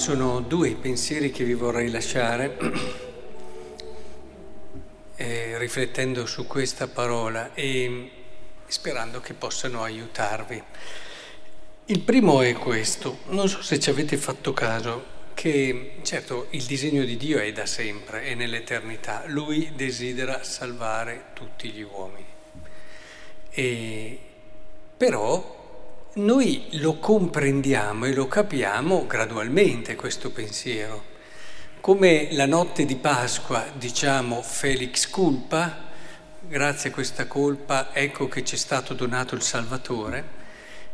Sono 0.00 0.40
due 0.40 0.76
pensieri 0.76 1.30
che 1.30 1.44
vi 1.44 1.52
vorrei 1.52 1.90
lasciare 1.90 2.56
eh, 5.16 5.58
riflettendo 5.58 6.24
su 6.24 6.46
questa 6.46 6.88
parola 6.88 7.52
e 7.52 8.10
sperando 8.66 9.20
che 9.20 9.34
possano 9.34 9.82
aiutarvi. 9.82 10.62
Il 11.84 12.00
primo 12.00 12.40
è 12.40 12.54
questo, 12.54 13.18
non 13.26 13.46
so 13.46 13.60
se 13.60 13.78
ci 13.78 13.90
avete 13.90 14.16
fatto 14.16 14.54
caso, 14.54 15.04
che 15.34 15.96
certo 16.00 16.46
il 16.52 16.64
disegno 16.64 17.04
di 17.04 17.18
Dio 17.18 17.38
è 17.38 17.52
da 17.52 17.66
sempre, 17.66 18.22
è 18.22 18.34
nell'eternità, 18.34 19.24
Lui 19.26 19.72
desidera 19.76 20.42
salvare 20.42 21.24
tutti 21.34 21.68
gli 21.68 21.82
uomini. 21.82 22.26
E, 23.50 24.18
però 24.96 25.59
noi 26.14 26.66
lo 26.72 26.98
comprendiamo 26.98 28.06
e 28.06 28.12
lo 28.12 28.26
capiamo 28.26 29.06
gradualmente 29.06 29.94
questo 29.94 30.30
pensiero. 30.30 31.04
Come 31.80 32.28
la 32.32 32.46
notte 32.46 32.84
di 32.84 32.96
Pasqua 32.96 33.66
diciamo 33.74 34.42
Felix 34.42 35.08
culpa, 35.08 35.88
grazie 36.48 36.90
a 36.90 36.92
questa 36.92 37.26
colpa 37.26 37.94
ecco 37.94 38.26
che 38.26 38.44
ci 38.44 38.56
è 38.56 38.58
stato 38.58 38.92
donato 38.92 39.36
il 39.36 39.42
Salvatore, 39.42 40.38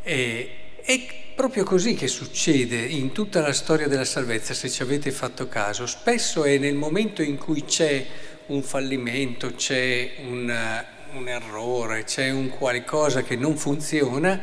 e, 0.02 0.50
è 0.82 1.00
proprio 1.34 1.64
così 1.64 1.94
che 1.94 2.08
succede 2.08 2.76
in 2.76 3.12
tutta 3.12 3.40
la 3.40 3.52
storia 3.52 3.88
della 3.88 4.04
salvezza, 4.04 4.54
se 4.54 4.68
ci 4.68 4.82
avete 4.82 5.10
fatto 5.10 5.48
caso. 5.48 5.86
Spesso 5.86 6.44
è 6.44 6.58
nel 6.58 6.76
momento 6.76 7.22
in 7.22 7.38
cui 7.38 7.64
c'è 7.64 8.06
un 8.46 8.62
fallimento, 8.62 9.54
c'è 9.54 10.16
un, 10.28 10.84
un 11.12 11.28
errore, 11.28 12.04
c'è 12.04 12.30
un 12.30 12.50
qualcosa 12.50 13.22
che 13.22 13.34
non 13.34 13.56
funziona, 13.56 14.40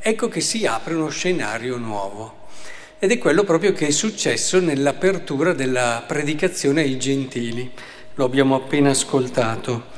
ecco 0.00 0.28
che 0.28 0.40
si 0.40 0.66
apre 0.66 0.94
uno 0.94 1.08
scenario 1.08 1.76
nuovo. 1.76 2.44
Ed 2.98 3.10
è 3.10 3.18
quello 3.18 3.44
proprio 3.44 3.72
che 3.72 3.88
è 3.88 3.90
successo 3.90 4.60
nell'apertura 4.60 5.52
della 5.52 6.02
predicazione 6.06 6.82
ai 6.82 6.98
gentili. 6.98 7.70
Lo 8.14 8.24
abbiamo 8.24 8.54
appena 8.54 8.90
ascoltato. 8.90 9.94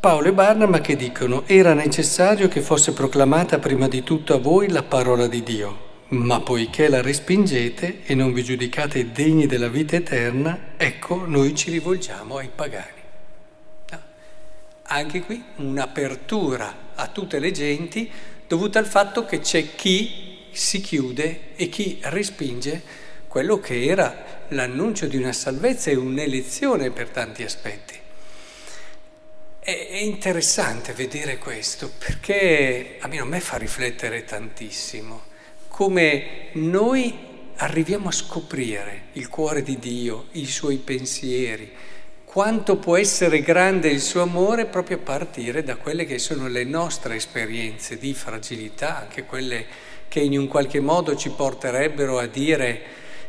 Paolo 0.00 0.28
e 0.28 0.32
Barnaba 0.32 0.80
che 0.80 0.94
dicono 0.94 1.42
era 1.46 1.74
necessario 1.74 2.46
che 2.46 2.60
fosse 2.60 2.92
proclamata 2.92 3.58
prima 3.58 3.88
di 3.88 4.04
tutto 4.04 4.34
a 4.34 4.38
voi 4.38 4.68
la 4.68 4.84
parola 4.84 5.26
di 5.26 5.42
Dio, 5.42 5.78
ma 6.08 6.40
poiché 6.40 6.88
la 6.88 7.02
respingete 7.02 8.02
e 8.04 8.14
non 8.14 8.32
vi 8.32 8.44
giudicate 8.44 9.10
degni 9.10 9.46
della 9.46 9.68
vita 9.68 9.96
eterna, 9.96 10.74
ecco 10.76 11.24
noi 11.26 11.54
ci 11.56 11.70
rivolgiamo 11.70 12.36
ai 12.36 12.48
pagani. 12.54 12.97
Anche 14.90 15.20
qui 15.20 15.42
un'apertura 15.56 16.92
a 16.94 17.06
tutte 17.08 17.38
le 17.38 17.50
genti 17.50 18.10
dovuta 18.46 18.78
al 18.78 18.86
fatto 18.86 19.24
che 19.24 19.40
c'è 19.40 19.74
chi 19.74 20.46
si 20.50 20.80
chiude 20.80 21.54
e 21.56 21.68
chi 21.68 21.98
respinge 22.02 22.82
quello 23.28 23.60
che 23.60 23.84
era 23.84 24.44
l'annuncio 24.48 25.06
di 25.06 25.16
una 25.16 25.32
salvezza 25.32 25.90
e 25.90 25.96
un'elezione 25.96 26.90
per 26.90 27.08
tanti 27.10 27.42
aspetti. 27.42 27.96
È 29.60 29.98
interessante 30.00 30.94
vedere 30.94 31.36
questo 31.36 31.90
perché 31.96 32.96
a 33.00 33.24
me 33.24 33.40
fa 33.40 33.58
riflettere 33.58 34.24
tantissimo 34.24 35.28
come 35.78 36.48
noi 36.54 37.16
arriviamo 37.56 38.08
a 38.08 38.12
scoprire 38.12 39.08
il 39.12 39.28
cuore 39.28 39.62
di 39.62 39.78
Dio, 39.78 40.26
i 40.32 40.46
suoi 40.46 40.78
pensieri, 40.78 41.70
quanto 42.38 42.76
può 42.76 42.96
essere 42.96 43.40
grande 43.40 43.88
il 43.88 44.00
suo 44.00 44.22
amore 44.22 44.66
proprio 44.66 44.98
a 44.98 45.00
partire 45.00 45.64
da 45.64 45.74
quelle 45.74 46.04
che 46.04 46.20
sono 46.20 46.46
le 46.46 46.62
nostre 46.62 47.16
esperienze 47.16 47.98
di 47.98 48.14
fragilità, 48.14 48.96
anche 48.96 49.24
quelle 49.24 49.66
che 50.06 50.20
in 50.20 50.38
un 50.38 50.46
qualche 50.46 50.78
modo 50.78 51.16
ci 51.16 51.30
porterebbero 51.30 52.16
a 52.16 52.26
dire 52.26 52.82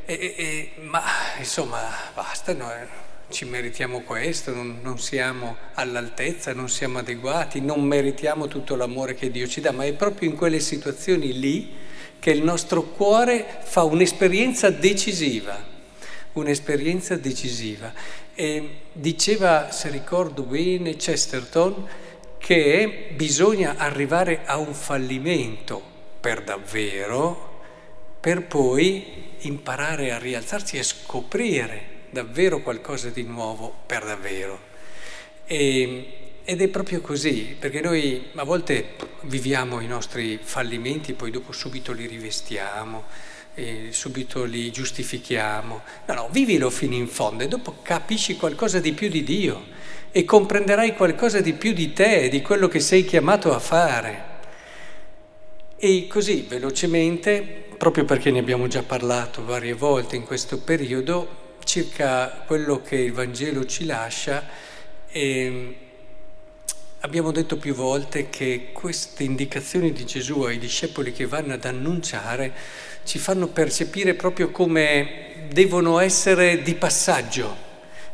eh, 0.06 0.36
eh, 0.38 0.72
ma 0.82 1.02
insomma 1.40 1.80
basta, 2.14 2.54
no, 2.54 2.72
ci 3.32 3.46
meritiamo 3.46 4.02
questo, 4.02 4.54
non, 4.54 4.78
non 4.84 5.00
siamo 5.00 5.58
all'altezza, 5.74 6.54
non 6.54 6.70
siamo 6.70 7.00
adeguati, 7.00 7.62
non 7.62 7.82
meritiamo 7.84 8.48
tutto 8.48 8.76
l'amore 8.76 9.16
che 9.16 9.32
Dio 9.32 9.48
ci 9.48 9.60
dà, 9.60 9.72
ma 9.72 9.86
è 9.86 9.94
proprio 9.94 10.30
in 10.30 10.36
quelle 10.36 10.60
situazioni 10.60 11.40
lì 11.40 11.74
che 12.20 12.30
il 12.30 12.44
nostro 12.44 12.84
cuore 12.84 13.58
fa 13.64 13.82
un'esperienza 13.82 14.70
decisiva 14.70 15.69
un'esperienza 16.34 17.16
decisiva. 17.16 17.94
E 18.36 18.82
diceva, 18.94 19.72
se 19.72 19.90
ricordo 19.90 20.44
bene, 20.44 20.96
Chesterton, 20.96 21.88
che 22.38 23.12
bisogna 23.16 23.76
arrivare 23.78 24.42
a 24.46 24.58
un 24.58 24.74
fallimento 24.74 25.82
per 26.20 26.44
davvero, 26.44 27.62
per 28.20 28.46
poi 28.46 29.28
imparare 29.40 30.12
a 30.12 30.18
rialzarsi 30.18 30.78
e 30.78 30.84
scoprire 30.84 31.98
davvero 32.10 32.62
qualcosa 32.62 33.10
di 33.10 33.24
nuovo 33.24 33.74
per 33.86 34.06
davvero. 34.06 34.68
E, 35.46 36.14
ed 36.44 36.62
è 36.62 36.68
proprio 36.68 37.02
così, 37.02 37.56
perché 37.60 37.82
noi 37.82 38.30
a 38.36 38.44
volte 38.44 38.96
viviamo 39.22 39.82
i 39.82 39.88
nostri 39.88 40.40
fallimenti, 40.42 41.14
poi 41.14 41.30
dopo 41.30 41.52
subito 41.52 41.92
li 41.92 42.08
rivestiamo 42.08 43.04
e 43.60 43.92
subito 43.92 44.46
li 44.46 44.72
giustifichiamo. 44.72 45.82
No, 46.06 46.14
no, 46.14 46.30
vivilo 46.32 46.70
fino 46.70 46.94
in 46.94 47.08
fondo 47.08 47.44
e 47.44 47.48
dopo 47.48 47.76
capisci 47.82 48.38
qualcosa 48.38 48.80
di 48.80 48.94
più 48.94 49.10
di 49.10 49.24
Dio 49.24 49.66
e 50.12 50.24
comprenderai 50.24 50.96
qualcosa 50.96 51.42
di 51.42 51.54
più 51.54 51.74
di 51.74 51.92
te, 51.92 52.30
di 52.30 52.42
quello 52.42 52.68
che 52.68 52.80
sei 52.80 53.04
chiamato 53.04 53.54
a 53.54 53.60
fare. 53.60 54.28
E 55.76 56.08
così, 56.08 56.46
velocemente, 56.48 57.68
proprio 57.78 58.06
perché 58.06 58.32
ne 58.32 58.40
abbiamo 58.40 58.68
già 58.68 58.84
parlato 58.84 59.44
varie 59.44 59.74
volte 59.74 60.16
in 60.16 60.24
questo 60.24 60.60
periodo, 60.60 61.56
circa 61.64 62.44
quello 62.46 62.82
che 62.82 62.96
il 62.96 63.14
Vangelo 63.14 63.66
ci 63.66 63.86
lascia, 63.86 64.48
e 65.12 65.89
abbiamo 67.02 67.32
detto 67.32 67.58
più 67.58 67.74
volte 67.74 68.30
che 68.30 68.70
queste 68.74 69.24
indicazioni 69.24 69.94
di 69.94 70.06
Gesù 70.06 70.42
ai 70.42 70.58
discepoli 70.58 71.14
che 71.14 71.28
vanno 71.28 71.54
ad 71.54 71.64
annunciare 71.64 72.54
ci 73.04 73.20
fanno 73.20 73.48
percepire 73.48 74.16
proprio 74.16 74.52
come 74.52 75.48
devono 75.50 76.00
essere 76.00 76.62
di 76.62 76.76
passaggio. 76.76 77.68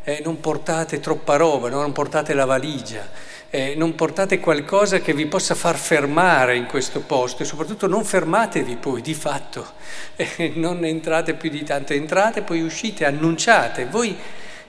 Eh, 0.03 0.21
non 0.23 0.39
portate 0.39 0.99
troppa 0.99 1.35
roba, 1.35 1.67
non 1.67 1.91
portate 1.91 2.35
la 2.35 2.45
valigia, 2.45 3.09
eh, 3.49 3.73
non 3.75 3.95
portate 3.95 4.39
qualcosa 4.39 4.99
che 4.99 5.15
vi 5.15 5.25
possa 5.25 5.55
far 5.55 5.77
fermare 5.77 6.55
in 6.55 6.67
questo 6.67 6.99
posto 6.99 7.41
e 7.41 7.45
soprattutto 7.45 7.87
non 7.87 8.05
fermatevi 8.05 8.75
poi 8.75 9.01
di 9.01 9.15
fatto, 9.15 9.65
eh, 10.15 10.51
non 10.55 10.85
entrate 10.85 11.33
più 11.33 11.49
di 11.49 11.63
tanto, 11.63 11.93
entrate, 11.93 12.43
poi 12.43 12.61
uscite, 12.61 13.03
annunciate. 13.03 13.85
Voi, 13.85 14.15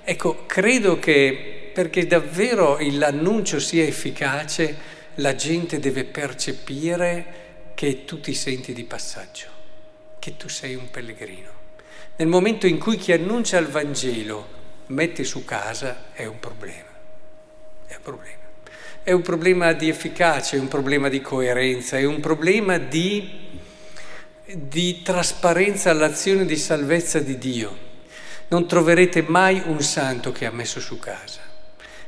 ecco, 0.02 0.44
credo 0.46 0.98
che 0.98 1.55
perché 1.76 2.06
davvero 2.06 2.78
l'annuncio 2.80 3.60
sia 3.60 3.84
efficace, 3.84 4.74
la 5.16 5.34
gente 5.34 5.78
deve 5.78 6.04
percepire 6.04 7.26
che 7.74 8.06
tu 8.06 8.18
ti 8.18 8.32
senti 8.32 8.72
di 8.72 8.84
passaggio 8.84 9.48
che 10.18 10.38
tu 10.38 10.48
sei 10.48 10.74
un 10.74 10.90
pellegrino. 10.90 11.50
Nel 12.16 12.28
momento 12.28 12.66
in 12.66 12.78
cui 12.78 12.96
chi 12.96 13.12
annuncia 13.12 13.58
il 13.58 13.66
Vangelo 13.66 14.48
mette 14.86 15.22
su 15.22 15.44
casa 15.44 16.06
è 16.14 16.24
un 16.24 16.40
problema, 16.40 16.88
è 17.86 17.94
un 17.94 18.02
problema. 18.02 18.44
È 19.02 19.12
un 19.12 19.20
problema 19.20 19.74
di 19.74 19.90
efficacia, 19.90 20.56
è 20.56 20.58
un 20.58 20.68
problema 20.68 21.10
di 21.10 21.20
coerenza, 21.20 21.98
è 21.98 22.04
un 22.04 22.20
problema 22.20 22.78
di, 22.78 23.60
di 24.46 25.02
trasparenza 25.02 25.90
all'azione 25.90 26.46
di 26.46 26.56
salvezza 26.56 27.18
di 27.18 27.36
Dio. 27.36 27.76
Non 28.48 28.66
troverete 28.66 29.20
mai 29.20 29.60
un 29.66 29.82
santo 29.82 30.32
che 30.32 30.46
ha 30.46 30.50
messo 30.50 30.80
su 30.80 30.98
casa, 30.98 31.46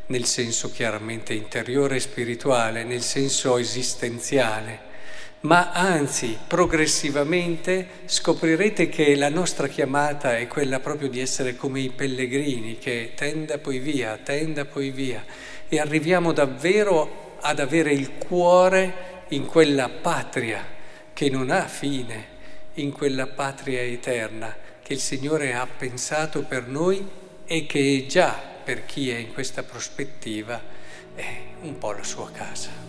nel 0.08 0.24
senso 0.24 0.70
chiaramente 0.70 1.32
interiore 1.32 1.96
e 1.96 2.00
spirituale, 2.00 2.84
nel 2.84 3.02
senso 3.02 3.56
esistenziale. 3.56 4.86
Ma 5.40 5.70
anzi 5.70 6.36
progressivamente 6.46 7.86
scoprirete 8.06 8.88
che 8.88 9.14
la 9.14 9.28
nostra 9.28 9.68
chiamata 9.68 10.36
è 10.36 10.48
quella 10.48 10.80
proprio 10.80 11.08
di 11.08 11.20
essere 11.20 11.54
come 11.54 11.80
i 11.80 11.90
pellegrini 11.90 12.78
che 12.78 13.12
tenda 13.14 13.58
poi 13.58 13.78
via, 13.78 14.18
tenda 14.22 14.64
poi 14.64 14.90
via. 14.90 15.24
E 15.68 15.78
arriviamo 15.78 16.32
davvero 16.32 17.36
ad 17.40 17.60
avere 17.60 17.92
il 17.92 18.14
cuore 18.18 19.24
in 19.28 19.46
quella 19.46 19.88
patria 19.88 20.66
che 21.12 21.30
non 21.30 21.50
ha 21.50 21.66
fine, 21.68 22.36
in 22.74 22.90
quella 22.90 23.26
patria 23.26 23.82
eterna 23.82 24.56
che 24.82 24.94
il 24.94 25.00
Signore 25.00 25.54
ha 25.54 25.66
pensato 25.66 26.42
per 26.44 26.66
noi 26.66 27.06
e 27.46 27.66
che 27.66 28.06
già 28.08 28.56
per 28.68 28.84
chi 28.84 29.08
è 29.08 29.16
in 29.16 29.32
questa 29.32 29.62
prospettiva 29.62 30.60
è 31.14 31.42
un 31.62 31.78
po' 31.78 31.92
la 31.92 32.04
sua 32.04 32.30
casa. 32.30 32.87